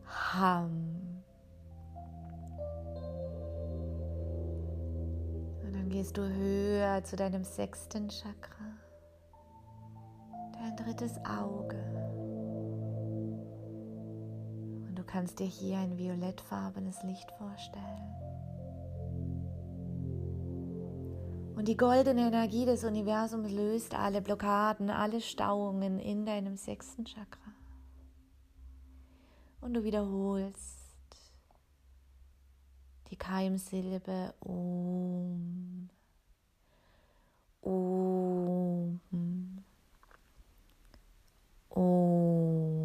Ham. 0.05 1.23
Und 5.63 5.73
dann 5.75 5.89
gehst 5.89 6.17
du 6.17 6.23
höher 6.23 7.05
zu 7.05 7.17
deinem 7.17 7.45
sechsten 7.45 8.09
Chakra, 8.09 8.65
dein 10.55 10.77
drittes 10.77 11.19
Auge 11.25 11.96
kannst 15.07 15.39
dir 15.39 15.47
hier 15.47 15.79
ein 15.79 15.97
violettfarbenes 15.97 17.03
Licht 17.03 17.31
vorstellen. 17.33 18.27
Und 21.57 21.69
die 21.69 21.77
goldene 21.77 22.27
Energie 22.27 22.67
des 22.67 22.85
Universums 22.85 23.51
löst 23.51 23.95
alle 23.95 24.21
Blockaden, 24.21 24.91
alle 24.91 25.23
Stauungen 25.23 25.99
in 25.99 26.27
deinem 26.27 26.57
sechsten 26.57 27.07
Chakra. 27.07 27.53
Und 29.63 29.73
du 29.73 29.83
wiederholst 29.83 30.77
die 33.11 33.17
Keimsilbe 33.17 34.35
Om. 34.41 35.89
Om. 37.63 39.01
Om. 41.71 42.76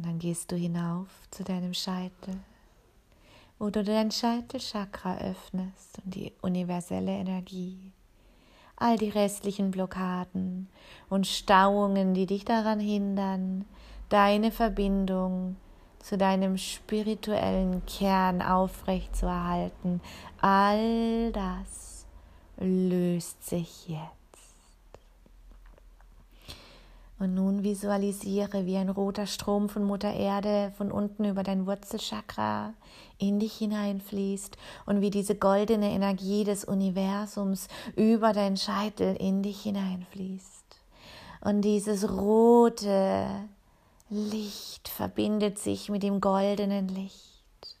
Und 0.00 0.06
dann 0.06 0.18
gehst 0.18 0.50
du 0.50 0.56
hinauf 0.56 1.08
zu 1.30 1.44
deinem 1.44 1.74
Scheitel, 1.74 2.38
wo 3.58 3.68
du 3.68 3.84
dein 3.84 4.10
Scheitelchakra 4.10 5.18
öffnest 5.18 5.98
und 6.02 6.14
die 6.14 6.32
universelle 6.40 7.10
Energie, 7.10 7.92
all 8.76 8.96
die 8.96 9.10
restlichen 9.10 9.70
Blockaden 9.70 10.70
und 11.10 11.26
Stauungen, 11.26 12.14
die 12.14 12.24
dich 12.24 12.46
daran 12.46 12.80
hindern, 12.80 13.66
deine 14.08 14.52
Verbindung 14.52 15.56
zu 15.98 16.16
deinem 16.16 16.56
spirituellen 16.56 17.84
Kern 17.84 18.40
aufrechtzuerhalten, 18.40 20.00
all 20.40 21.30
das 21.32 22.06
löst 22.56 23.46
sich 23.46 23.86
jetzt. 23.88 24.19
Und 27.20 27.34
nun 27.34 27.62
visualisiere, 27.62 28.64
wie 28.64 28.78
ein 28.78 28.88
roter 28.88 29.26
Strom 29.26 29.68
von 29.68 29.84
Mutter 29.84 30.10
Erde 30.10 30.72
von 30.78 30.90
unten 30.90 31.26
über 31.26 31.42
dein 31.42 31.66
Wurzelchakra 31.66 32.72
in 33.18 33.38
dich 33.38 33.58
hineinfließt 33.58 34.56
und 34.86 35.02
wie 35.02 35.10
diese 35.10 35.34
goldene 35.34 35.90
Energie 35.90 36.44
des 36.44 36.64
Universums 36.64 37.68
über 37.94 38.32
dein 38.32 38.56
Scheitel 38.56 39.16
in 39.16 39.42
dich 39.42 39.60
hineinfließt. 39.60 40.64
Und 41.42 41.60
dieses 41.60 42.10
rote 42.10 43.26
Licht 44.08 44.88
verbindet 44.88 45.58
sich 45.58 45.90
mit 45.90 46.02
dem 46.02 46.22
goldenen 46.22 46.88
Licht. 46.88 47.76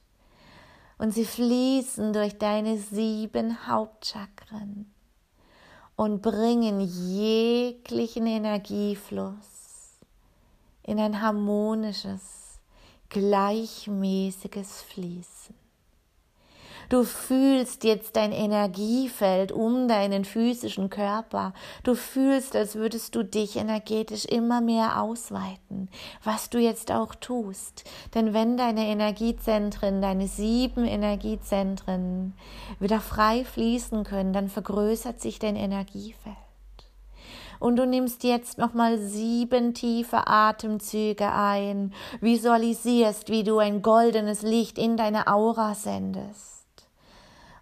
Und 0.98 1.14
sie 1.14 1.24
fließen 1.24 2.12
durch 2.12 2.36
deine 2.36 2.76
sieben 2.76 3.66
Hauptchakren 3.66 4.92
und 6.00 6.22
bringen 6.22 6.80
jeglichen 6.80 8.26
Energiefluss 8.26 9.98
in 10.82 10.98
ein 10.98 11.20
harmonisches, 11.20 12.58
gleichmäßiges 13.10 14.80
Fließen. 14.80 15.59
Du 16.90 17.04
fühlst 17.04 17.84
jetzt 17.84 18.16
dein 18.16 18.32
Energiefeld 18.32 19.52
um 19.52 19.86
deinen 19.86 20.24
physischen 20.24 20.90
Körper. 20.90 21.54
Du 21.84 21.94
fühlst, 21.94 22.56
als 22.56 22.74
würdest 22.74 23.14
du 23.14 23.22
dich 23.22 23.54
energetisch 23.54 24.24
immer 24.24 24.60
mehr 24.60 25.00
ausweiten, 25.00 25.88
was 26.24 26.50
du 26.50 26.58
jetzt 26.58 26.90
auch 26.90 27.14
tust. 27.14 27.84
Denn 28.12 28.34
wenn 28.34 28.56
deine 28.56 28.88
Energiezentren, 28.88 30.02
deine 30.02 30.26
sieben 30.26 30.84
Energiezentren 30.84 32.34
wieder 32.80 32.98
frei 32.98 33.44
fließen 33.44 34.02
können, 34.02 34.32
dann 34.32 34.48
vergrößert 34.48 35.20
sich 35.20 35.38
dein 35.38 35.54
Energiefeld. 35.54 36.34
Und 37.60 37.76
du 37.76 37.86
nimmst 37.86 38.24
jetzt 38.24 38.58
nochmal 38.58 38.98
sieben 38.98 39.74
tiefe 39.74 40.26
Atemzüge 40.26 41.32
ein, 41.32 41.94
visualisierst, 42.20 43.28
wie 43.28 43.44
du 43.44 43.58
ein 43.58 43.80
goldenes 43.80 44.42
Licht 44.42 44.76
in 44.76 44.96
deine 44.96 45.28
Aura 45.28 45.76
sendest. 45.76 46.59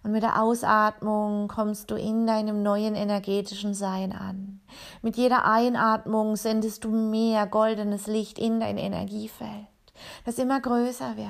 Und 0.03 0.11
mit 0.11 0.23
der 0.23 0.41
Ausatmung 0.41 1.47
kommst 1.47 1.91
du 1.91 1.95
in 1.95 2.25
deinem 2.25 2.63
neuen 2.63 2.95
energetischen 2.95 3.73
Sein 3.73 4.11
an. 4.13 4.61
Mit 5.01 5.17
jeder 5.17 5.45
Einatmung 5.45 6.35
sendest 6.35 6.85
du 6.85 6.89
mehr 6.89 7.47
goldenes 7.47 8.07
Licht 8.07 8.39
in 8.39 8.59
dein 8.59 8.77
Energiefeld, 8.77 9.67
das 10.25 10.37
immer 10.37 10.59
größer 10.61 11.17
wird. 11.17 11.29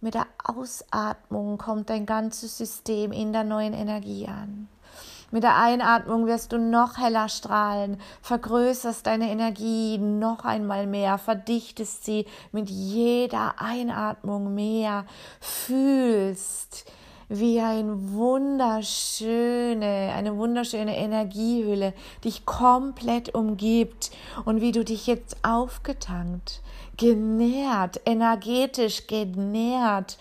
Mit 0.00 0.14
der 0.14 0.26
Ausatmung 0.42 1.58
kommt 1.58 1.88
dein 1.88 2.06
ganzes 2.06 2.58
System 2.58 3.12
in 3.12 3.32
der 3.32 3.44
neuen 3.44 3.72
Energie 3.72 4.26
an. 4.26 4.68
Mit 5.30 5.44
der 5.44 5.56
Einatmung 5.56 6.26
wirst 6.26 6.52
du 6.52 6.58
noch 6.58 6.98
heller 6.98 7.28
strahlen, 7.30 7.98
vergrößerst 8.20 9.06
deine 9.06 9.30
Energie 9.30 9.96
noch 9.96 10.44
einmal 10.44 10.86
mehr, 10.86 11.16
verdichtest 11.16 12.04
sie 12.04 12.26
mit 12.50 12.68
jeder 12.68 13.54
Einatmung 13.58 14.54
mehr, 14.54 15.06
fühlst, 15.40 16.84
wie 17.32 17.60
ein 17.60 18.12
wunderschöne, 18.12 20.12
eine 20.14 20.36
wunderschöne 20.36 20.96
Energiehülle 20.96 21.94
dich 22.24 22.44
komplett 22.44 23.34
umgibt 23.34 24.10
und 24.44 24.60
wie 24.60 24.72
du 24.72 24.84
dich 24.84 25.06
jetzt 25.06 25.36
aufgetankt, 25.42 26.60
genährt, 26.98 28.00
energetisch 28.04 29.06
genährt, 29.06 30.18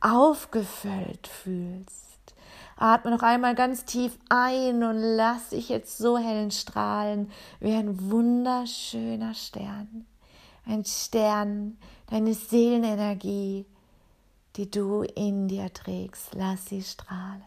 aufgefüllt 0.00 1.28
fühlst. 1.28 2.34
Atme 2.76 3.10
noch 3.10 3.22
einmal 3.22 3.54
ganz 3.54 3.84
tief 3.84 4.18
ein 4.30 4.82
und 4.82 4.96
lass 4.96 5.50
dich 5.50 5.68
jetzt 5.68 5.98
so 5.98 6.16
hellen 6.16 6.50
strahlen 6.50 7.30
wie 7.60 7.74
ein 7.74 8.10
wunderschöner 8.10 9.34
Stern. 9.34 10.06
Ein 10.66 10.86
Stern, 10.86 11.76
deine 12.08 12.32
Seelenenergie, 12.32 13.66
die 14.56 14.70
du 14.70 15.02
in 15.02 15.48
dir 15.48 15.72
trägst. 15.72 16.34
Lass 16.34 16.66
sie 16.66 16.82
strahlen. 16.82 17.42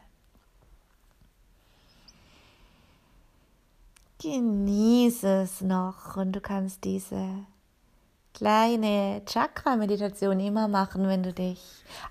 Genieße 4.19 5.41
es 5.43 5.61
noch 5.61 6.17
und 6.17 6.31
du 6.31 6.41
kannst 6.41 6.83
diese 6.83 7.45
kleine 8.33 9.23
Chakra-Meditation 9.25 10.39
immer 10.39 10.67
machen, 10.67 11.07
wenn 11.07 11.23
du 11.23 11.33
dich 11.33 11.59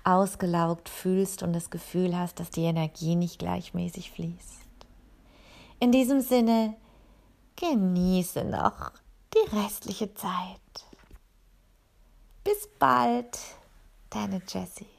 ausgelaugt 0.03 0.89
fühlst 0.89 1.43
und 1.43 1.53
das 1.53 1.69
Gefühl 1.69 2.17
hast, 2.17 2.39
dass 2.39 2.49
die 2.49 2.63
Energie 2.63 3.15
nicht 3.15 3.39
gleichmäßig 3.39 4.11
fließt. 4.11 4.67
In 5.79 5.91
diesem 5.91 6.21
Sinne, 6.21 6.75
genieße 7.55 8.43
noch 8.45 8.91
die 9.33 9.55
restliche 9.55 10.13
Zeit. 10.13 10.59
Bis 12.43 12.67
bald, 12.79 13.37
deine 14.09 14.41
Jessie. 14.47 14.96